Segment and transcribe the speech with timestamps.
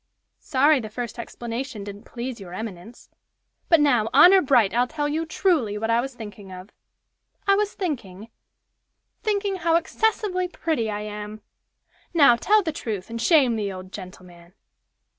[0.39, 3.11] "Sorry the first explanation didn't please your eminence.
[3.69, 6.71] But now, 'honor bright!' I'll tell you truly what I was thinking of.
[7.45, 8.31] I was thinking
[9.21, 11.41] thinking how excessively pretty I am.
[12.15, 14.53] Now, tell the truth, and shame the old gentleman.